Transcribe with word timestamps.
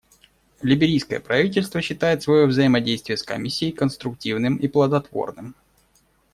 Либерийское 0.63 1.19
правительство 1.19 1.79
считает 1.79 2.23
свое 2.23 2.47
взаимодействие 2.47 3.17
с 3.17 3.21
Комиссией 3.21 3.71
конструктивным 3.71 4.55
и 4.55 4.67
плодотворным. 4.67 5.53